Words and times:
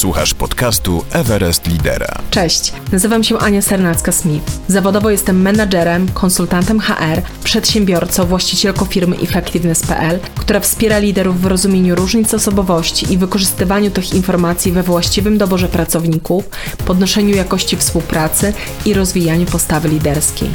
Słuchasz 0.00 0.34
podcastu 0.34 1.04
Everest 1.12 1.66
Lidera. 1.66 2.22
Cześć, 2.30 2.72
nazywam 2.92 3.24
się 3.24 3.38
Ania 3.38 3.60
Sernacka-Smith. 3.60 4.40
Zawodowo 4.68 5.10
jestem 5.10 5.42
menadżerem, 5.42 6.08
konsultantem 6.14 6.80
HR, 6.80 7.22
przedsiębiorcą, 7.44 8.26
właścicielką 8.26 8.84
firmy 8.84 9.16
Effectiveness.pl, 9.16 10.20
która 10.20 10.60
wspiera 10.60 10.98
liderów 10.98 11.40
w 11.40 11.46
rozumieniu 11.46 11.94
różnic 11.94 12.34
osobowości 12.34 13.12
i 13.12 13.18
wykorzystywaniu 13.18 13.90
tych 13.90 14.14
informacji 14.14 14.72
we 14.72 14.82
właściwym 14.82 15.38
doborze 15.38 15.68
pracowników, 15.68 16.48
podnoszeniu 16.86 17.36
jakości 17.36 17.76
współpracy 17.76 18.52
i 18.86 18.94
rozwijaniu 18.94 19.46
postawy 19.46 19.88
liderskiej. 19.88 20.50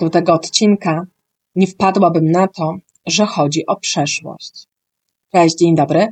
Do 0.00 0.10
tego 0.10 0.32
odcinka 0.32 1.06
nie 1.54 1.66
wpadłabym 1.66 2.30
na 2.30 2.48
to, 2.48 2.76
że 3.06 3.26
chodzi 3.26 3.66
o 3.66 3.76
przeszłość. 3.76 4.68
Cześć, 5.32 5.56
dzień 5.56 5.74
dobry. 5.74 6.06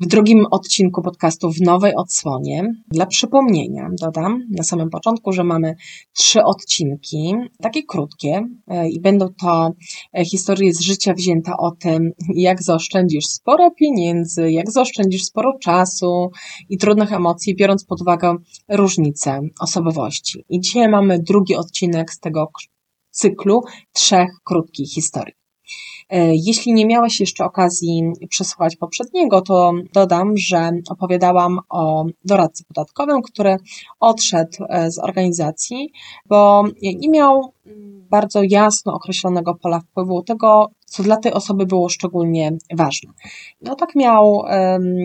W 0.00 0.06
drugim 0.06 0.46
odcinku 0.50 1.02
podcastu 1.02 1.52
w 1.52 1.60
nowej 1.60 1.94
odsłonie, 1.96 2.74
dla 2.88 3.06
przypomnienia, 3.06 3.88
dodam 4.00 4.46
na 4.50 4.62
samym 4.62 4.90
początku, 4.90 5.32
że 5.32 5.44
mamy 5.44 5.74
trzy 6.12 6.44
odcinki, 6.44 7.34
takie 7.62 7.82
krótkie, 7.82 8.48
e, 8.68 8.88
i 8.88 9.00
będą 9.00 9.28
to 9.40 9.70
e, 10.12 10.24
historie 10.24 10.74
z 10.74 10.80
życia 10.80 11.14
wzięte 11.14 11.52
o 11.58 11.70
tym, 11.70 12.10
jak 12.34 12.62
zaoszczędzisz 12.62 13.26
sporo 13.26 13.70
pieniędzy, 13.70 14.50
jak 14.50 14.70
zaoszczędzisz 14.70 15.24
sporo 15.24 15.58
czasu 15.58 16.30
i 16.68 16.78
trudnych 16.78 17.12
emocji, 17.12 17.56
biorąc 17.56 17.84
pod 17.84 18.00
uwagę 18.00 18.36
różnice 18.68 19.40
osobowości. 19.60 20.44
I 20.48 20.60
dzisiaj 20.60 20.88
mamy 20.88 21.18
drugi 21.18 21.56
odcinek 21.56 22.12
z 22.12 22.20
tego 22.20 22.50
cyklu 23.10 23.60
trzech 23.92 24.30
krótkich 24.44 24.92
historii. 24.92 25.41
E, 26.12 26.34
jeśli 26.34 26.72
nie 26.72 26.86
miałeś 26.86 27.20
jeszcze 27.20 27.44
okazji 27.44 28.12
przesłuchać 28.28 28.76
poprzedniego, 28.76 29.40
to 29.40 29.72
dodam, 29.92 30.36
że 30.36 30.70
opowiadałam 30.90 31.58
o 31.68 32.04
doradcy 32.24 32.64
podatkowym, 32.64 33.22
który 33.22 33.56
odszedł 34.00 34.64
e, 34.68 34.90
z 34.90 34.98
organizacji, 34.98 35.92
bo 36.26 36.64
nie 36.82 37.08
miał 37.08 37.52
bardzo 38.10 38.40
jasno 38.48 38.94
określonego 38.94 39.54
pola 39.54 39.80
wpływu 39.80 40.22
tego, 40.22 40.70
co 40.84 41.02
dla 41.02 41.16
tej 41.16 41.32
osoby 41.32 41.66
było 41.66 41.88
szczególnie 41.88 42.52
ważne. 42.74 43.10
No 43.60 43.74
tak 43.74 43.94
miał 43.94 44.36
um, 44.36 44.96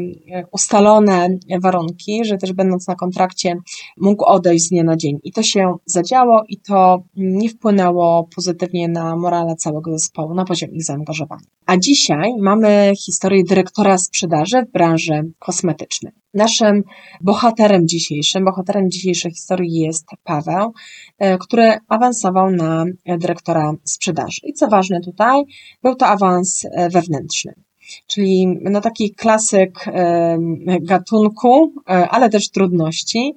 ustalone 0.51 1.29
warunki, 1.61 2.25
że 2.25 2.37
też 2.37 2.53
będąc 2.53 2.87
na 2.87 2.95
kontrakcie 2.95 3.55
mógł 3.97 4.25
odejść 4.25 4.65
z 4.65 4.69
dnia 4.69 4.83
na 4.83 4.97
dzień. 4.97 5.19
I 5.23 5.31
to 5.31 5.43
się 5.43 5.75
zadziało 5.85 6.43
i 6.49 6.57
to 6.57 7.03
nie 7.15 7.49
wpłynęło 7.49 8.27
pozytywnie 8.35 8.87
na 8.87 9.15
morale 9.15 9.55
całego 9.55 9.91
zespołu, 9.91 10.33
na 10.33 10.45
poziom 10.45 10.71
ich 10.71 10.83
zaangażowania. 10.83 11.45
A 11.65 11.77
dzisiaj 11.77 12.31
mamy 12.41 12.93
historię 13.05 13.43
dyrektora 13.43 13.97
sprzedaży 13.97 14.65
w 14.69 14.71
branży 14.71 15.31
kosmetycznej. 15.39 16.13
Naszym 16.33 16.83
bohaterem 17.21 17.87
dzisiejszym, 17.87 18.45
bohaterem 18.45 18.91
dzisiejszej 18.91 19.31
historii 19.31 19.73
jest 19.73 20.05
Paweł, 20.23 20.73
e, 21.19 21.37
który 21.37 21.77
awansował 21.87 22.51
na 22.51 22.85
dyrektora 23.05 23.73
sprzedaży. 23.83 24.41
I 24.43 24.53
co 24.53 24.67
ważne 24.67 25.01
tutaj, 25.01 25.43
był 25.83 25.95
to 25.95 26.07
awans 26.07 26.65
e, 26.65 26.89
wewnętrzny. 26.89 27.66
Czyli 28.07 28.47
no 28.61 28.81
taki 28.81 29.15
klasyk 29.15 29.87
e, 29.87 30.37
gatunku, 30.81 31.73
ale 31.85 32.29
też 32.29 32.49
trudności. 32.49 33.33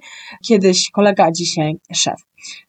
Kiedyś 0.47 0.91
kolega, 0.91 1.25
a 1.25 1.31
dzisiaj 1.31 1.75
szef. 1.93 2.21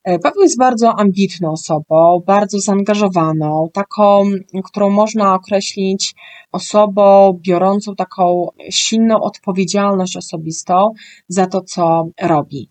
Paweł 0.03 0.41
jest 0.41 0.57
bardzo 0.57 0.99
ambitną 0.99 1.51
osobą, 1.51 2.21
bardzo 2.27 2.59
zaangażowaną, 2.59 3.69
taką, 3.73 4.23
którą 4.63 4.89
można 4.89 5.35
określić 5.35 6.15
osobą 6.51 7.39
biorącą 7.41 7.95
taką 7.95 8.47
silną 8.69 9.21
odpowiedzialność 9.21 10.17
osobistą 10.17 10.93
za 11.27 11.47
to, 11.47 11.61
co 11.61 12.07
robi. 12.21 12.69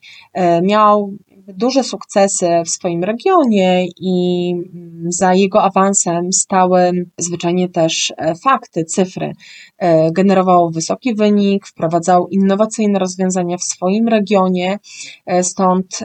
Miał 0.63 1.13
duże 1.49 1.85
sukcesy 1.85 2.47
w 2.67 2.69
swoim 2.69 3.05
regionie 3.05 3.87
i 3.97 4.53
mm, 4.53 5.13
za 5.13 5.35
jego 5.35 5.63
awansem 5.63 6.33
stały 6.33 7.07
zwyczajnie 7.19 7.69
też 7.69 8.13
e, 8.17 8.35
fakty, 8.35 8.85
cyfry. 8.85 9.33
E, 9.79 10.13
generował 10.13 10.71
wysoki 10.71 11.15
wynik, 11.15 11.67
wprowadzał 11.67 12.29
innowacyjne 12.29 12.99
rozwiązania 12.99 13.57
w 13.57 13.63
swoim 13.63 14.09
regionie, 14.09 14.79
e, 15.27 15.45
stąd 15.45 15.99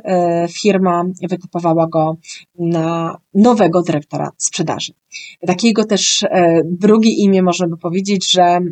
firma 0.51 1.03
wytypowała 1.29 1.87
go 1.87 2.17
na 2.59 3.17
nowego 3.33 3.81
dyrektora 3.81 4.29
sprzedaży. 4.37 4.93
Takiego 5.47 5.85
też 5.85 6.25
drugie 6.65 7.11
imię 7.11 7.41
można 7.41 7.67
by 7.67 7.77
powiedzieć, 7.77 8.31
że 8.31 8.43
mm, 8.43 8.71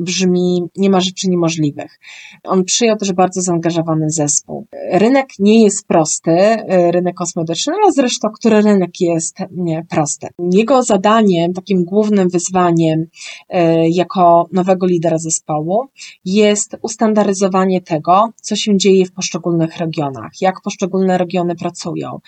brzmi 0.00 0.62
nie 0.76 0.90
ma 0.90 1.00
rzeczy 1.00 1.28
niemożliwych. 1.28 2.00
On 2.44 2.64
przyjął 2.64 2.96
też 2.96 3.12
bardzo 3.12 3.42
zaangażowany 3.42 4.10
zespół. 4.10 4.66
Rynek 4.92 5.26
nie 5.38 5.62
jest 5.62 5.86
prosty, 5.86 6.03
e, 6.32 6.92
rynek 6.92 7.14
kosmetyczny, 7.14 7.72
ale 7.82 7.92
zresztą 7.92 8.28
który 8.28 8.62
rynek 8.62 9.00
jest 9.00 9.38
nie, 9.50 9.86
prosty. 9.90 10.28
Jego 10.52 10.82
zadaniem, 10.82 11.52
takim 11.52 11.84
głównym 11.84 12.28
wyzwaniem 12.28 13.06
e, 13.48 13.88
jako 13.88 14.48
nowego 14.52 14.86
lidera 14.86 15.18
zespołu 15.18 15.86
jest 16.24 16.76
ustandaryzowanie 16.82 17.80
tego, 17.80 18.28
co 18.42 18.56
się 18.56 18.76
dzieje 18.76 19.06
w 19.06 19.12
poszczególnych 19.12 19.76
regionach, 19.76 20.30
jak 20.40 20.60
poszczególne 20.64 21.18
regiony 21.18 21.56
pracują, 21.56 22.18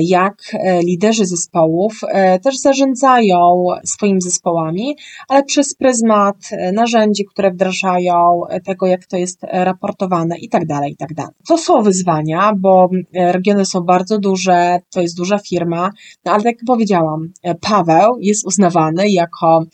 jak 0.00 0.56
liderzy 0.84 1.26
zespołów 1.26 2.00
też 2.42 2.58
zarządzają 2.58 3.66
swoimi 3.84 4.20
zespołami, 4.20 4.96
ale 5.28 5.42
przez 5.44 5.74
pryzmat 5.74 6.36
e, 6.50 6.72
narzędzi, 6.72 7.24
które 7.24 7.50
wdrażają, 7.50 8.46
e, 8.48 8.60
tego 8.60 8.86
jak 8.86 9.06
to 9.06 9.16
jest 9.16 9.38
raportowane 9.42 10.38
i 10.38 10.48
tak 10.48 10.66
dalej, 10.66 10.92
i 10.92 10.96
tak. 10.96 11.08
To 11.48 11.58
są 11.58 11.82
wyzwania, 11.82 12.52
bo 12.56 12.90
e, 13.11 13.11
regiony 13.14 13.64
są 13.64 13.80
bardzo 13.80 14.18
duże, 14.18 14.78
to 14.90 15.00
jest 15.00 15.16
duża 15.16 15.38
firma, 15.38 15.90
no 16.24 16.32
ale 16.32 16.42
tak 16.42 16.52
jak 16.52 16.66
powiedziałam, 16.66 17.32
Paweł 17.60 18.18
jest 18.20 18.46
uznawany 18.46 19.10
jako 19.10 19.64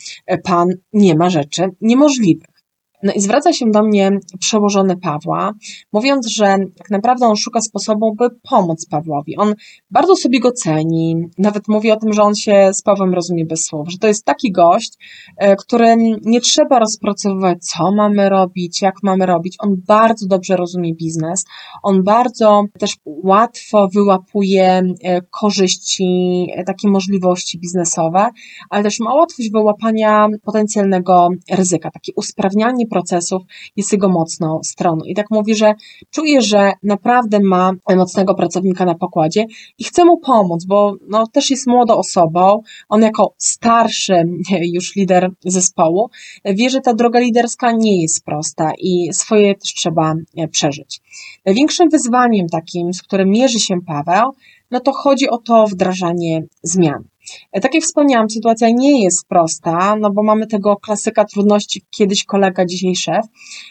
pan 0.44 0.68
nie 0.92 1.14
ma 1.14 1.30
rzeczy 1.30 1.62
niemożliwych. 1.80 2.57
No 3.02 3.12
i 3.12 3.20
zwraca 3.20 3.52
się 3.52 3.70
do 3.70 3.82
mnie 3.82 4.10
przełożony 4.40 4.96
Pawła, 4.96 5.52
mówiąc, 5.92 6.26
że 6.26 6.56
tak 6.78 6.90
naprawdę 6.90 7.26
on 7.26 7.36
szuka 7.36 7.60
sposobu, 7.60 8.14
by 8.14 8.28
pomóc 8.50 8.86
Pawłowi. 8.90 9.36
On 9.36 9.54
bardzo 9.90 10.16
sobie 10.16 10.40
go 10.40 10.52
ceni, 10.52 11.16
nawet 11.38 11.68
mówi 11.68 11.90
o 11.90 11.96
tym, 11.96 12.12
że 12.12 12.22
on 12.22 12.34
się 12.34 12.70
z 12.72 12.82
Pawłem 12.82 13.14
rozumie 13.14 13.44
bez 13.44 13.64
słów, 13.64 13.90
że 13.90 13.98
to 13.98 14.06
jest 14.06 14.24
taki 14.24 14.52
gość, 14.52 14.92
e, 15.36 15.56
którym 15.56 15.98
nie 16.24 16.40
trzeba 16.40 16.78
rozpracowywać, 16.78 17.58
co 17.64 17.92
mamy 17.92 18.28
robić, 18.28 18.82
jak 18.82 18.94
mamy 19.02 19.26
robić. 19.26 19.56
On 19.58 19.76
bardzo 19.86 20.26
dobrze 20.26 20.56
rozumie 20.56 20.94
biznes, 20.94 21.44
on 21.82 22.02
bardzo 22.02 22.64
też 22.78 22.96
łatwo 23.06 23.88
wyłapuje 23.88 24.82
e, 25.02 25.22
korzyści, 25.22 26.46
e, 26.54 26.64
takie 26.64 26.88
możliwości 26.88 27.58
biznesowe, 27.58 28.28
ale 28.70 28.82
też 28.82 29.00
ma 29.00 29.14
łatwość 29.14 29.50
wyłapania 29.50 30.28
potencjalnego 30.42 31.28
ryzyka, 31.50 31.90
takie 31.90 32.12
usprawnianie 32.16 32.87
procesów 32.88 33.42
jest 33.76 33.92
jego 33.92 34.08
mocną 34.08 34.60
stroną. 34.64 35.04
I 35.04 35.14
tak 35.14 35.26
mówi, 35.30 35.54
że 35.54 35.74
czuje, 36.10 36.42
że 36.42 36.72
naprawdę 36.82 37.40
ma 37.40 37.72
mocnego 37.96 38.34
pracownika 38.34 38.84
na 38.84 38.94
pokładzie 38.94 39.46
i 39.78 39.84
chce 39.84 40.04
mu 40.04 40.18
pomóc, 40.18 40.64
bo 40.64 40.94
no, 41.08 41.26
też 41.26 41.50
jest 41.50 41.66
młodą 41.66 41.96
osobą. 41.96 42.62
On 42.88 43.02
jako 43.02 43.34
starszy 43.38 44.14
już 44.60 44.96
lider 44.96 45.30
zespołu 45.44 46.10
wie, 46.44 46.70
że 46.70 46.80
ta 46.80 46.94
droga 46.94 47.20
liderska 47.20 47.72
nie 47.72 48.02
jest 48.02 48.24
prosta 48.24 48.72
i 48.78 49.08
swoje 49.12 49.54
też 49.54 49.74
trzeba 49.74 50.14
e, 50.36 50.48
przeżyć. 50.48 51.00
Największym 51.44 51.88
wyzwaniem 51.88 52.48
takim, 52.48 52.94
z 52.94 53.02
którym 53.02 53.30
mierzy 53.30 53.60
się 53.60 53.80
Paweł, 53.86 54.30
no 54.70 54.80
to 54.80 54.92
chodzi 54.92 55.28
o 55.28 55.38
to 55.38 55.66
wdrażanie 55.66 56.42
zmian. 56.62 57.04
E, 57.52 57.60
tak 57.60 57.74
jak 57.74 57.82
wspomniałam, 57.82 58.30
sytuacja 58.30 58.68
nie 58.70 59.04
jest 59.04 59.28
prosta, 59.28 59.96
no 60.00 60.10
bo 60.10 60.22
mamy 60.22 60.46
tego 60.46 60.76
klasyka 60.76 61.24
trudności, 61.24 61.82
kiedyś 61.90 62.24
kolega, 62.24 62.64
dzisiaj 62.64 62.96
szef, 62.96 63.26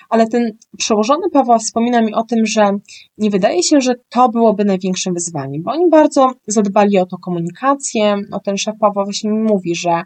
ale 0.09 0.27
ten 0.27 0.51
przełożony 0.77 1.29
Pawła 1.33 1.57
wspomina 1.57 2.01
mi 2.01 2.13
o 2.13 2.23
tym, 2.23 2.45
że 2.45 2.69
nie 3.17 3.29
wydaje 3.29 3.63
się, 3.63 3.81
że 3.81 3.93
to 4.09 4.29
byłoby 4.29 4.65
największym 4.65 5.13
wyzwaniem, 5.13 5.63
bo 5.63 5.71
oni 5.71 5.89
bardzo 5.89 6.31
zadbali 6.47 6.99
o 6.99 7.05
to 7.05 7.17
komunikację, 7.17 8.15
no 8.29 8.39
ten 8.39 8.57
szef 8.57 8.75
Pawła 8.79 9.03
właśnie 9.03 9.29
mi 9.29 9.43
mówi, 9.43 9.75
że 9.75 10.01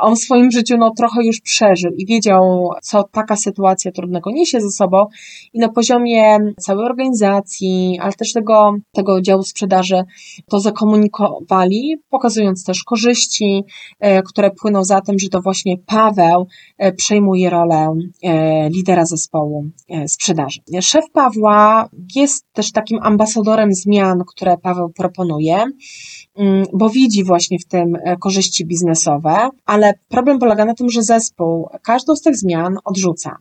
on 0.00 0.16
w 0.16 0.18
swoim 0.18 0.50
życiu 0.50 0.76
no 0.78 0.92
trochę 0.96 1.24
już 1.24 1.40
przeżył 1.40 1.90
i 1.98 2.06
wiedział, 2.06 2.70
co 2.82 3.02
taka 3.02 3.36
sytuacja 3.36 3.92
trudnego 3.92 4.30
niesie 4.30 4.60
ze 4.60 4.70
sobą 4.70 5.06
i 5.52 5.58
na 5.58 5.68
poziomie 5.68 6.38
całej 6.60 6.84
organizacji, 6.84 7.98
ale 8.02 8.12
też 8.12 8.32
tego, 8.32 8.74
tego 8.92 9.20
działu 9.20 9.42
sprzedaży 9.42 10.02
to 10.50 10.60
zakomunikowali, 10.60 11.96
pokazując 12.10 12.64
też 12.64 12.84
korzyści, 12.92 13.64
które 14.28 14.50
płyną 14.50 14.84
za 14.84 15.00
tym, 15.00 15.18
że 15.18 15.28
to 15.28 15.40
właśnie 15.40 15.78
Paweł 15.86 16.46
przejmuje 16.96 17.50
rolę 17.50 17.94
lidera 18.70 19.06
zespołu 19.06 19.64
sprzedaży. 20.06 20.60
Szef 20.80 21.04
Pawła 21.12 21.88
jest 22.14 22.46
też 22.52 22.72
takim 22.72 22.98
ambasadorem 23.02 23.74
zmian, 23.74 24.22
które 24.26 24.56
Paweł 24.58 24.90
proponuje. 24.90 25.64
Mm, 26.36 26.64
bo 26.72 26.90
widzi 26.90 27.24
właśnie 27.24 27.58
w 27.58 27.64
tym 27.64 27.96
e, 27.96 28.16
korzyści 28.16 28.66
biznesowe, 28.66 29.48
ale 29.66 29.94
problem 30.08 30.38
polega 30.38 30.64
na 30.64 30.74
tym, 30.74 30.90
że 30.90 31.02
zespół 31.02 31.68
każdą 31.82 32.16
z 32.16 32.22
tych 32.22 32.36
zmian 32.36 32.76
odrzuca. 32.84 33.36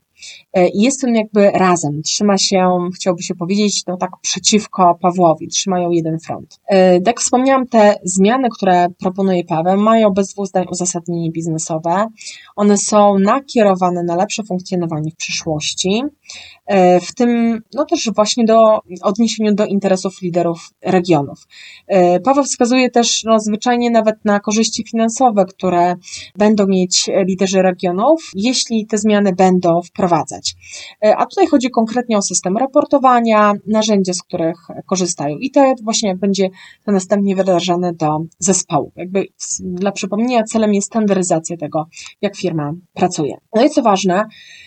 E, 0.53 0.67
I 0.67 0.81
jest 0.81 1.03
on 1.03 1.15
jakby 1.15 1.51
razem, 1.51 2.01
trzyma 2.03 2.37
się, 2.37 2.89
chciałby 2.95 3.23
się 3.23 3.35
powiedzieć, 3.35 3.83
no 3.87 3.97
tak 3.97 4.11
przeciwko 4.21 4.97
Pawłowi, 5.01 5.47
trzymają 5.47 5.91
jeden 5.91 6.19
front. 6.19 6.59
E, 6.67 6.99
jak 7.05 7.19
wspomniałam, 7.19 7.67
te 7.67 7.95
zmiany, 8.03 8.47
które 8.57 8.87
proponuje 8.99 9.43
Paweł, 9.43 9.77
mają 9.77 10.09
bez 10.09 10.33
dwóch 10.33 10.47
zdań 10.47 10.65
uzasadnienie 10.71 11.31
biznesowe. 11.31 12.07
One 12.55 12.77
są 12.77 13.19
nakierowane 13.19 14.03
na 14.03 14.15
lepsze 14.15 14.43
funkcjonowanie 14.43 15.11
w 15.11 15.15
przyszłości, 15.15 16.03
w 17.01 17.15
tym 17.15 17.61
no 17.73 17.85
też 17.85 18.09
właśnie 18.15 18.45
do 18.45 18.79
odniesieniu 19.01 19.55
do 19.55 19.65
interesów 19.65 20.21
liderów 20.21 20.69
regionów. 20.81 21.47
Paweł 22.23 22.43
wskazuje 22.43 22.89
też 22.89 23.23
no, 23.23 23.39
zwyczajnie 23.39 23.91
nawet 23.91 24.15
na 24.25 24.39
korzyści 24.39 24.83
finansowe, 24.91 25.45
które 25.45 25.95
będą 26.37 26.67
mieć 26.67 27.09
liderzy 27.27 27.61
regionów, 27.61 28.31
jeśli 28.35 28.87
te 28.87 28.97
zmiany 28.97 29.33
będą 29.33 29.81
wprowadzać. 29.81 30.55
E, 31.05 31.17
a 31.17 31.25
tutaj 31.25 31.47
chodzi 31.47 31.69
konkretnie 31.69 32.17
o 32.17 32.21
system 32.21 32.57
raportowania, 32.57 33.53
narzędzia, 33.67 34.13
z 34.13 34.23
których 34.23 34.57
korzystają. 34.85 35.37
I 35.37 35.51
to 35.51 35.73
właśnie 35.83 36.15
będzie 36.15 36.49
to 36.85 36.91
następnie 36.91 37.35
wdrażane 37.35 37.93
do 37.93 38.19
zespołu. 38.39 38.91
Jakby 38.95 39.25
dla 39.59 39.91
przypomnienia 39.91 40.43
celem 40.43 40.73
jest 40.73 40.87
standaryzacja 40.87 41.57
tego, 41.57 41.87
jak 42.21 42.37
firma 42.37 42.73
pracuje. 42.93 43.37
No 43.55 43.65
i 43.65 43.69
co 43.69 43.81
ważne, 43.81 44.25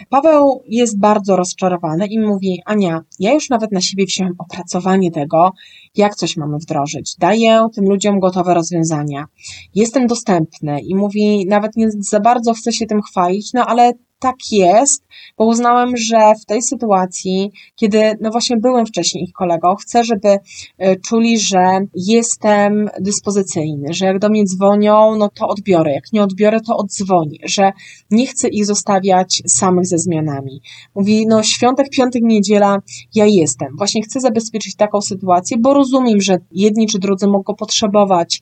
Paweł 0.09 0.63
jest 0.69 0.99
bardzo 0.99 1.37
rozczarowany 1.55 2.07
i 2.07 2.19
mówi, 2.19 2.61
Ania, 2.65 3.01
ja 3.19 3.33
już 3.33 3.51
nawet 3.51 3.73
na 3.73 3.81
siebie 3.81 4.05
wziąłem 4.07 4.35
opracowanie 4.39 5.11
tego, 5.11 5.53
jak 5.97 6.15
coś 6.15 6.37
mamy 6.37 6.59
wdrożyć. 6.59 7.17
Daję 7.19 7.67
tym 7.75 7.85
ludziom 7.85 8.21
gotowe 8.21 8.55
rozwiązania. 8.55 9.27
Jestem 9.75 10.07
dostępny 10.07 10.81
i 10.81 10.95
mówi, 10.95 11.47
nawet 11.47 11.77
nie 11.77 11.87
za 11.91 12.21
bardzo 12.21 12.55
chcę 12.55 12.73
się 12.73 12.87
tym 12.87 13.03
chwalić, 13.03 13.53
no 13.53 13.67
ale 13.67 13.93
tak 14.25 14.37
jest, 14.53 15.05
bo 15.39 15.47
uznałem, 15.47 15.97
że 15.97 16.33
w 16.43 16.47
tej 16.47 16.63
sytuacji, 16.63 17.53
kiedy 17.77 18.19
no 18.21 18.31
właśnie 18.31 18.57
byłem 18.57 18.87
wcześniej 18.87 19.25
ich 19.25 19.33
kolegą, 19.33 19.75
chcę, 19.75 20.05
żeby 20.05 20.39
e, 20.79 20.97
czuli, 20.97 21.39
że 21.39 21.81
jestem 21.95 22.91
dyspozycyjny, 23.01 23.95
że 23.95 24.07
jak 24.07 24.19
do 24.19 24.29
mnie 24.29 24.45
dzwonią, 24.45 25.17
no 25.17 25.29
to 25.29 25.49
odbiorę, 25.49 25.93
jak 25.93 26.13
nie 26.13 26.23
odbiorę, 26.23 26.61
to 26.61 26.77
odzwonię, 26.77 27.39
że 27.45 27.73
nie 28.11 28.27
chcę 28.27 28.49
ich 28.49 28.67
zostawiać 28.67 29.43
samych 29.47 29.87
ze 29.87 29.99
zmianami. 29.99 30.61
Mówi, 30.95 31.27
no 31.27 31.43
świątek, 31.43 31.91
piątek, 31.91 32.23
niedziela, 32.23 32.79
ja 33.15 33.27
jestem. 33.27 33.69
Właśnie 33.77 34.03
chcę 34.03 34.21
zabezpieczyć 34.21 34.77
taką 34.77 35.01
sytuację, 35.01 35.57
bo 35.61 35.75
rozumiem, 35.75 36.21
że 36.21 36.39
jedni 36.51 36.87
czy 36.87 36.99
drudzy 36.99 37.27
mogą 37.27 37.55
potrzebować 37.55 38.41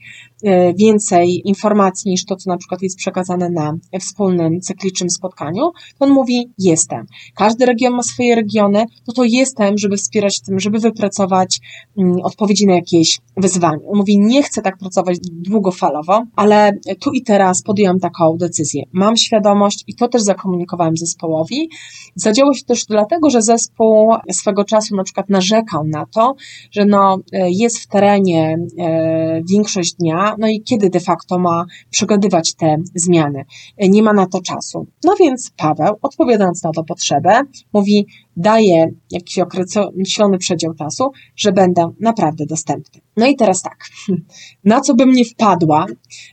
więcej 0.79 1.43
informacji 1.45 2.11
niż 2.11 2.25
to, 2.25 2.37
co 2.37 2.51
na 2.51 2.57
przykład 2.57 2.83
jest 2.83 2.97
przekazane 2.97 3.51
na 3.51 3.75
wspólnym 4.01 4.61
cyklicznym 4.61 5.11
spotkaniu, 5.11 5.71
to 5.99 6.05
on 6.05 6.11
mówi 6.11 6.51
jestem. 6.59 7.07
Każdy 7.35 7.67
region 7.67 7.95
ma 7.95 8.03
swoje 8.03 8.35
regiony, 8.35 8.85
no 9.09 9.15
to 9.15 9.25
jestem, 9.25 9.79
żeby 9.79 9.97
wspierać 9.97 10.41
tym, 10.47 10.61
żeby 10.61 10.79
wypracować 10.79 11.61
mm, 11.99 12.17
odpowiedzi 12.23 12.67
na 12.67 12.75
jakieś 12.75 13.19
wyzwanie. 13.37 13.79
On 13.89 13.99
mówi 13.99 14.19
nie 14.19 14.43
chcę 14.43 14.63
tak 14.63 14.79
pracować 14.79 15.19
długofalowo, 15.23 16.25
ale 16.37 16.73
tu 17.01 17.13
i 17.13 17.23
teraz 17.23 17.63
podjąłem 17.63 18.01
taką 18.01 18.37
decyzję. 18.37 18.83
Mam 18.93 19.17
świadomość 19.17 19.85
i 19.87 19.95
to 19.95 20.09
też 20.09 20.23
zakomunikowałem 20.23 20.97
zespołowi. 20.97 21.71
Zadziało 22.15 22.55
się 22.55 22.65
też 22.65 22.85
dlatego, 22.85 23.31
że 23.31 23.43
zespół 23.43 24.15
swego 24.33 24.65
czasu 24.65 24.97
na 24.97 25.05
przykład 25.05 25.31
narzekał 25.31 25.85
na 25.85 26.07
to, 26.07 26.35
że 26.71 26.85
no, 26.85 27.19
e, 27.33 27.51
jest 27.51 27.79
w 27.79 27.87
terenie 27.87 28.59
e, 28.79 29.41
większość 29.51 29.95
dnia, 29.95 30.32
no 30.39 30.49
i 30.49 30.63
kiedy 30.63 30.91
de 30.91 31.01
facto 31.01 31.39
ma 31.39 31.65
przygotowywać 31.91 32.55
te 32.55 32.77
zmiany. 32.95 33.45
Nie 33.79 34.03
ma 34.03 34.13
na 34.13 34.27
to 34.27 34.41
czasu. 34.41 34.87
No 35.05 35.15
więc 35.21 35.51
Paweł, 35.57 35.97
odpowiadając 36.03 36.63
na 36.63 36.73
to 36.73 36.85
potrzebę, 36.85 37.41
mówi, 37.73 38.07
daje 38.37 38.91
jakiś 39.11 39.39
określony 39.39 40.39
przedział 40.39 40.75
czasu, 40.75 41.11
że 41.37 41.53
będę 41.53 41.91
naprawdę 42.01 42.47
dostępny. 42.47 43.01
No 43.17 43.27
i 43.27 43.37
teraz 43.37 43.63
tak, 43.63 43.85
na 44.65 44.81
co 44.81 44.95
bym 44.95 45.13
nie 45.13 45.25
wpadła, 45.25 45.87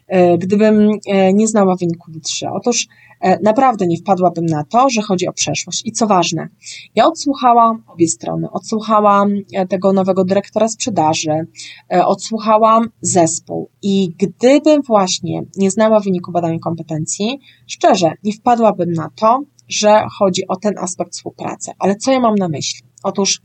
e, 0.08 0.38
gdybym 0.38 0.90
e, 1.08 1.34
nie 1.34 1.48
znała 1.48 1.76
wyniku 1.76 2.12
D3? 2.12 2.48
Otóż 2.54 2.88
e, 3.22 3.40
naprawdę 3.44 3.88
nie 3.88 3.98
wpadłabym 3.98 4.46
na 4.46 4.64
to, 4.64 4.90
że 4.90 5.02
chodzi 5.02 5.28
o 5.28 5.34
przeszłość. 5.34 5.82
I 5.86 5.92
co 5.92 6.08
ważne, 6.08 6.48
ja 6.96 7.06
odsłuchałam 7.06 7.84
obie 7.88 8.08
strony. 8.08 8.48
Odsłuchałam 8.52 9.30
tego 9.70 9.94
nowego 9.94 10.26
dyrektora 10.26 10.68
sprzedaży, 10.68 11.48
odsłuchałam 12.06 12.90
zespół 13.02 13.70
i 13.82 14.10
gdybym 14.18 14.82
właśnie 14.82 15.42
nie 15.58 15.72
znała 15.72 16.00
wyniku 16.00 16.32
badania 16.32 16.60
kompetencji, 16.60 17.40
szczerze, 17.68 18.12
nie 18.24 18.34
wpadłabym 18.34 18.92
na 18.92 19.10
to, 19.16 19.44
że 19.70 20.04
chodzi 20.20 20.48
o 20.48 20.56
ten 20.56 20.78
aspekt 20.78 21.14
współpracy. 21.14 21.72
Ale 21.80 21.96
co 21.96 22.12
ja 22.12 22.20
mam 22.20 22.36
na 22.36 22.50
myśli? 22.50 22.80
Otóż 23.04 23.42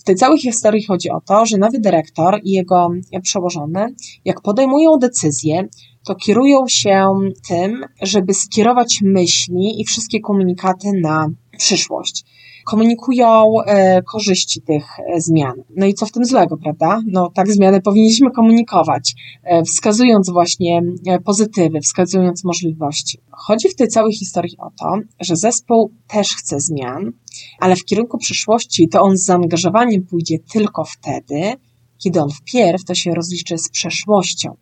w 0.00 0.04
tej 0.04 0.16
całej 0.16 0.38
historii 0.38 0.84
chodzi 0.84 1.10
o 1.10 1.20
to, 1.20 1.46
że 1.46 1.58
nowy 1.58 1.80
dyrektor 1.80 2.40
i 2.44 2.50
jego 2.50 2.90
przełożony, 3.22 3.94
jak 4.24 4.40
podejmują 4.40 4.98
decyzje, 4.98 5.68
to 6.06 6.14
kierują 6.14 6.64
się 6.68 7.10
tym, 7.48 7.84
żeby 8.02 8.34
skierować 8.34 9.00
myśli 9.02 9.80
i 9.80 9.84
wszystkie 9.84 10.20
komunikaty 10.20 10.88
na 11.02 11.28
przyszłość 11.58 12.24
komunikują 12.64 13.60
e, 13.66 14.02
korzyści 14.02 14.62
tych 14.62 14.84
e, 14.98 15.20
zmian. 15.20 15.62
No 15.76 15.86
i 15.86 15.94
co 15.94 16.06
w 16.06 16.12
tym 16.12 16.24
złego, 16.24 16.56
prawda? 16.56 17.00
No 17.06 17.30
tak 17.34 17.52
zmiany 17.52 17.80
powinniśmy 17.80 18.30
komunikować, 18.30 19.14
e, 19.42 19.62
wskazując 19.62 20.30
właśnie 20.30 20.82
pozytywy, 21.24 21.80
wskazując 21.80 22.44
możliwości. 22.44 23.18
Chodzi 23.30 23.68
w 23.68 23.76
tej 23.76 23.88
całej 23.88 24.12
historii 24.12 24.56
o 24.58 24.70
to, 24.78 24.98
że 25.20 25.36
zespół 25.36 25.92
też 26.08 26.36
chce 26.36 26.60
zmian, 26.60 27.12
ale 27.58 27.76
w 27.76 27.84
kierunku 27.84 28.18
przyszłości 28.18 28.88
to 28.88 29.02
on 29.02 29.16
z 29.16 29.24
zaangażowaniem 29.24 30.06
pójdzie 30.06 30.38
tylko 30.38 30.84
wtedy, 30.84 31.52
kiedy 31.98 32.20
on 32.20 32.30
wpierw 32.30 32.84
to 32.84 32.94
się 32.94 33.14
rozliczy 33.14 33.58
z 33.58 33.70
przeszłością. 33.70 34.56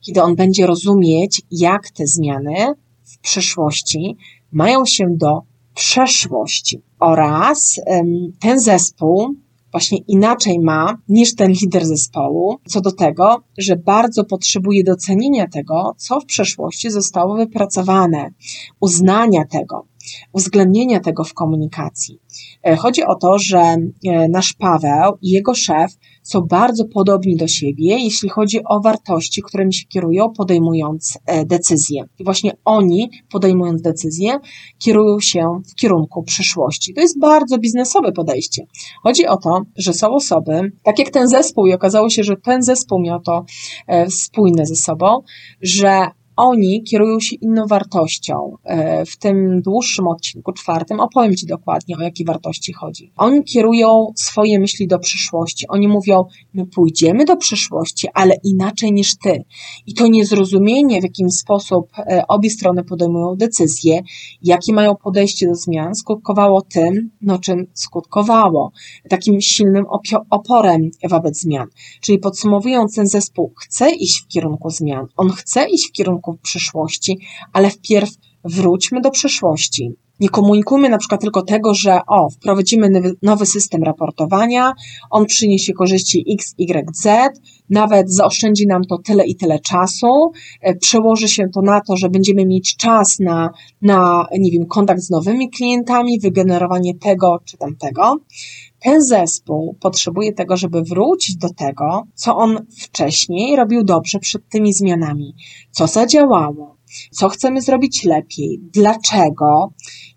Kiedy 0.00 0.22
on 0.22 0.36
będzie 0.36 0.66
rozumieć, 0.66 1.42
jak 1.50 1.90
te 1.90 2.06
zmiany 2.06 2.74
w 3.04 3.18
przyszłości 3.18 4.16
mają 4.52 4.86
się 4.86 5.04
do 5.10 5.42
przeszłości 5.76 6.82
oraz 7.00 7.80
ten 8.40 8.60
zespół 8.60 9.34
właśnie 9.70 9.98
inaczej 9.98 10.60
ma 10.60 10.98
niż 11.08 11.34
ten 11.34 11.52
lider 11.52 11.86
zespołu, 11.86 12.58
co 12.68 12.80
do 12.80 12.92
tego, 12.92 13.42
że 13.58 13.76
bardzo 13.76 14.24
potrzebuje 14.24 14.84
docenienia 14.84 15.48
tego, 15.48 15.94
co 15.96 16.20
w 16.20 16.24
przeszłości 16.24 16.90
zostało 16.90 17.36
wypracowane, 17.36 18.30
uznania 18.80 19.44
tego, 19.44 19.86
uwzględnienia 20.32 21.00
tego 21.00 21.24
w 21.24 21.34
komunikacji. 21.34 22.18
E, 22.62 22.76
chodzi 22.76 23.04
o 23.04 23.14
to, 23.14 23.38
że 23.38 23.58
e, 23.58 23.78
nasz 24.28 24.52
Paweł 24.52 25.18
i 25.22 25.30
jego 25.30 25.54
szef 25.54 25.92
są 26.26 26.40
bardzo 26.40 26.84
podobni 26.84 27.36
do 27.36 27.48
siebie, 27.48 27.98
jeśli 27.98 28.28
chodzi 28.28 28.60
o 28.64 28.80
wartości, 28.80 29.42
którymi 29.42 29.74
się 29.74 29.86
kierują, 29.86 30.32
podejmując 30.36 31.18
e, 31.26 31.46
decyzje. 31.46 32.04
I 32.18 32.24
właśnie 32.24 32.52
oni, 32.64 33.10
podejmując 33.30 33.82
decyzje, 33.82 34.38
kierują 34.78 35.20
się 35.20 35.60
w 35.72 35.74
kierunku 35.74 36.22
przyszłości. 36.22 36.94
To 36.94 37.00
jest 37.00 37.18
bardzo 37.18 37.58
biznesowe 37.58 38.12
podejście. 38.12 38.62
Chodzi 39.02 39.26
o 39.26 39.36
to, 39.36 39.62
że 39.76 39.92
są 39.92 40.14
osoby, 40.14 40.72
tak 40.82 40.98
jak 40.98 41.10
ten 41.10 41.28
zespół, 41.28 41.66
i 41.66 41.72
okazało 41.72 42.10
się, 42.10 42.24
że 42.24 42.36
ten 42.36 42.62
zespół 42.62 43.00
miał 43.00 43.20
to 43.20 43.44
spójne 44.08 44.66
ze 44.66 44.76
sobą, 44.76 45.20
że 45.60 46.06
oni 46.36 46.82
kierują 46.82 47.20
się 47.20 47.36
inną 47.36 47.66
wartością. 47.66 48.56
E, 48.64 49.04
w 49.06 49.16
tym 49.16 49.62
dłuższym 49.62 50.08
odcinku, 50.08 50.52
czwartym, 50.52 51.00
opowiem 51.00 51.34
Ci 51.34 51.46
dokładnie, 51.46 51.96
o 51.96 52.02
jakie 52.02 52.24
wartości 52.24 52.72
chodzi. 52.72 53.12
Oni 53.16 53.44
kierują 53.44 54.12
swoje 54.16 54.58
myśli 54.58 54.86
do 54.86 54.98
przyszłości. 54.98 55.66
Oni 55.68 55.88
mówią, 55.88 56.24
my 56.54 56.66
pójdziemy 56.66 57.24
do 57.24 57.36
przyszłości, 57.36 58.08
ale 58.14 58.34
inaczej 58.44 58.92
niż 58.92 59.18
Ty. 59.18 59.44
I 59.86 59.94
to 59.94 60.06
niezrozumienie, 60.06 61.00
w 61.00 61.04
jakim 61.04 61.30
sposób 61.30 61.88
e, 61.98 62.22
obie 62.28 62.50
strony 62.50 62.84
podejmują 62.84 63.36
decyzje, 63.36 64.00
jakie 64.42 64.72
mają 64.72 64.96
podejście 64.96 65.46
do 65.48 65.54
zmian, 65.54 65.94
skutkowało 65.94 66.62
tym, 66.62 67.10
no 67.20 67.38
czym 67.38 67.66
skutkowało. 67.74 68.72
Takim 69.08 69.40
silnym 69.40 69.84
oporem 70.30 70.90
wobec 71.10 71.40
zmian. 71.40 71.66
Czyli 72.00 72.18
podsumowując, 72.18 72.94
ten 72.94 73.06
zespół 73.06 73.52
chce 73.56 73.90
iść 73.90 74.22
w 74.22 74.26
kierunku 74.26 74.70
zmian. 74.70 75.06
On 75.16 75.30
chce 75.30 75.68
iść 75.68 75.88
w 75.88 75.92
kierunku 75.92 76.25
w 76.32 76.40
przyszłości, 76.40 77.18
ale 77.52 77.70
wpierw 77.70 78.10
wróćmy 78.44 79.00
do 79.00 79.10
przeszłości. 79.10 79.90
Nie 80.20 80.28
komunikujmy 80.28 80.88
na 80.88 80.98
przykład 80.98 81.20
tylko 81.20 81.42
tego, 81.42 81.74
że 81.74 82.00
o, 82.08 82.30
wprowadzimy 82.30 82.90
nowy 83.22 83.46
system 83.46 83.82
raportowania, 83.82 84.72
on 85.10 85.26
przyniesie 85.26 85.72
korzyści 85.72 86.24
X, 86.32 86.54
Y, 86.58 86.96
Z, 86.96 87.38
nawet 87.70 88.12
zaoszczędzi 88.12 88.66
nam 88.66 88.84
to 88.84 88.98
tyle 88.98 89.26
i 89.26 89.36
tyle 89.36 89.60
czasu, 89.60 90.32
e, 90.60 90.74
przełoży 90.74 91.28
się 91.28 91.44
to 91.54 91.62
na 91.62 91.80
to, 91.80 91.96
że 91.96 92.08
będziemy 92.08 92.46
mieć 92.46 92.76
czas 92.76 93.18
na, 93.20 93.50
na 93.82 94.26
nie 94.38 94.50
wiem, 94.50 94.66
kontakt 94.66 95.00
z 95.00 95.10
nowymi 95.10 95.50
klientami, 95.50 96.20
wygenerowanie 96.20 96.94
tego 96.94 97.38
czy 97.44 97.56
tamtego. 97.56 98.16
Ten 98.86 99.02
zespół 99.02 99.76
potrzebuje 99.80 100.32
tego, 100.32 100.56
żeby 100.56 100.82
wrócić 100.82 101.36
do 101.36 101.48
tego, 101.54 102.02
co 102.14 102.36
on 102.36 102.66
wcześniej 102.80 103.56
robił 103.56 103.84
dobrze 103.84 104.18
przed 104.18 104.48
tymi 104.48 104.72
zmianami, 104.72 105.34
co 105.70 105.86
zadziałało, 105.86 106.76
co 107.10 107.28
chcemy 107.28 107.62
zrobić 107.62 108.04
lepiej, 108.04 108.60
dlaczego, 108.72 109.72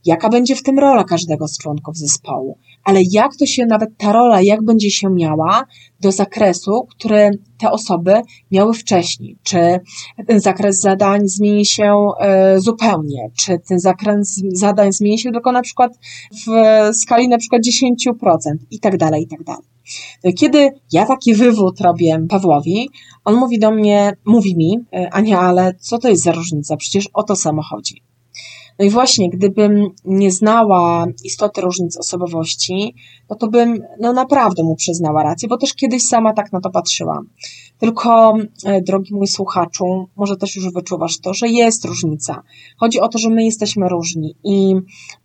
jaka 0.06 0.30
będzie 0.30 0.56
w 0.56 0.64
tym 0.64 0.80
rola 0.80 1.04
każdego 1.04 1.48
z 1.48 1.58
członków 1.58 1.98
zespołu, 1.98 2.58
ale 2.84 3.00
jak 3.12 3.36
to 3.36 3.46
się, 3.46 3.66
nawet 3.66 3.90
ta 3.98 4.12
rola, 4.14 4.42
jak 4.42 4.64
będzie 4.64 4.92
się 4.92 5.10
miała 5.10 5.66
do 6.00 6.12
zakresu, 6.12 6.88
który 6.90 7.32
te 7.58 7.72
osoby 7.72 8.22
miały 8.52 8.74
wcześniej. 8.74 9.38
Czy 9.44 9.80
ten 10.28 10.40
zakres 10.40 10.80
zadań 10.80 11.28
zmieni 11.28 11.66
się 11.66 12.08
e, 12.20 12.62
zupełnie, 12.62 13.30
czy 13.38 13.60
ten 13.68 13.80
zakres 13.80 14.42
zadań 14.54 14.94
zmieni 14.94 15.20
się 15.20 15.32
tylko 15.32 15.52
na 15.52 15.62
przykład 15.62 15.92
w 16.48 16.52
skali 16.96 17.28
na 17.28 17.38
przykład 17.38 17.62
10% 17.62 18.34
i 18.72 18.80
tak 18.80 18.98
dalej, 18.98 19.24
i 19.24 19.28
tak 19.28 19.44
dalej. 19.44 19.64
Kiedy 20.38 20.70
ja 20.92 21.06
taki 21.06 21.34
wywód 21.34 21.82
robię 21.82 22.26
Pawłowi, 22.30 22.90
on 23.26 23.36
mówi 23.36 23.60
do 23.60 23.72
mnie, 23.72 24.14
mówi 24.26 24.56
mi, 24.56 24.80
e, 24.94 25.10
Ania, 25.14 25.40
ale 25.40 25.74
co 25.80 25.98
to 25.98 26.10
jest 26.10 26.24
za 26.24 26.32
różnica? 26.32 26.78
Przecież 26.78 27.10
o 27.14 27.24
to 27.24 27.36
samo 27.36 27.62
chodzi. 27.62 28.09
No 28.80 28.86
i 28.86 28.90
właśnie, 28.90 29.30
gdybym 29.30 29.88
nie 30.06 30.32
znała 30.32 31.06
istoty 31.24 31.62
różnic 31.62 31.98
osobowości, 31.98 32.96
no 33.30 33.36
to 33.36 33.48
bym 33.48 33.84
no 34.00 34.14
naprawdę 34.14 34.64
mu 34.64 34.76
przyznała 34.76 35.24
rację, 35.24 35.50
bo 35.50 35.58
też 35.58 35.74
kiedyś 35.74 36.04
sama 36.04 36.34
tak 36.34 36.54
na 36.54 36.62
to 36.62 36.70
patrzyłam. 36.70 37.30
Tylko, 37.80 38.34
e, 38.66 38.82
drogi 38.82 39.16
mój 39.16 39.28
słuchaczu, 39.28 39.86
może 40.16 40.38
też 40.38 40.56
już 40.56 40.74
wyczuwasz 40.74 41.20
to, 41.20 41.34
że 41.34 41.48
jest 41.48 41.86
różnica. 41.86 42.44
Chodzi 42.78 43.00
o 43.00 43.08
to, 43.08 43.18
że 43.18 43.30
my 43.30 43.44
jesteśmy 43.46 43.90
różni 43.90 44.36
i 44.44 44.76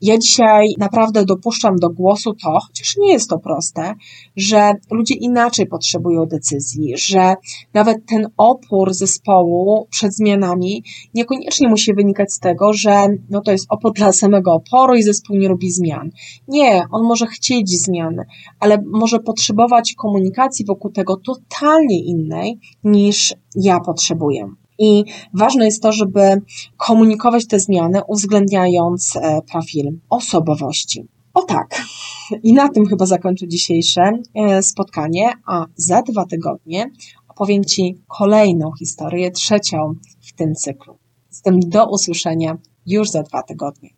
ja 0.01 0.19
dzisiaj 0.19 0.69
naprawdę 0.79 1.25
dopuszczam 1.25 1.77
do 1.77 1.91
głosu 1.91 2.35
to, 2.43 2.59
chociaż 2.67 2.97
nie 2.97 3.13
jest 3.13 3.31
to 3.31 3.39
proste, 3.39 3.95
że 4.37 4.73
ludzie 4.91 5.15
inaczej 5.15 5.67
potrzebują 5.67 6.27
decyzji, 6.27 6.93
że 6.97 7.35
nawet 7.75 8.07
ten 8.07 8.27
opór 8.37 8.95
zespołu 8.95 9.87
przed 9.91 10.15
zmianami 10.15 10.85
niekoniecznie 11.15 11.69
musi 11.69 11.95
wynikać 11.95 12.33
z 12.33 12.39
tego, 12.39 12.73
że 12.73 13.07
no 13.31 13.41
to 13.45 13.53
jest 13.53 13.67
opór 13.69 13.93
dla 13.93 14.13
samego 14.13 14.53
oporu 14.53 14.95
i 14.95 15.03
zespół 15.03 15.37
nie 15.37 15.49
robi 15.49 15.71
zmian. 15.71 16.11
Nie, 16.49 16.83
on 16.91 17.03
może 17.03 17.27
chcieć 17.27 17.71
zmian, 17.71 18.17
ale 18.61 18.79
może 18.87 19.21
potrzebować 19.21 19.95
komunikacji 19.95 20.65
wokół 20.65 20.91
tego 20.91 21.17
totalnie 21.17 22.05
innej 22.05 22.59
niż 22.85 23.35
ja 23.57 23.81
potrzebuję. 23.81 24.49
I 24.79 25.05
ważne 25.35 25.65
jest 25.65 25.83
to, 25.83 25.93
żeby 25.93 26.43
komunikować 26.77 27.47
te 27.47 27.61
zmiany, 27.61 28.01
uwzględniając 28.09 29.17
e, 29.17 29.43
profil 29.53 29.99
osobowości. 30.11 31.09
O 31.35 31.43
tak. 31.43 31.83
I 32.43 32.53
na 32.53 32.69
tym 32.69 32.87
chyba 32.87 33.07
zakończę 33.07 33.49
dzisiejsze 33.49 34.13
e, 34.35 34.63
spotkanie, 34.63 35.33
a 35.47 35.67
za 35.77 36.03
dwa 36.03 36.25
tygodnie 36.27 36.91
opowiem 37.29 37.65
Ci 37.65 37.99
kolejną 38.07 38.71
historię, 38.79 39.31
trzecią 39.31 39.95
w 40.21 40.33
tym 40.33 40.55
cyklu. 40.55 40.99
Zatem 41.31 41.61
do 41.61 41.91
usłyszenia 41.91 42.59
już 42.87 43.11
za 43.11 43.23
dwa 43.23 43.43
tygodnie. 43.43 43.91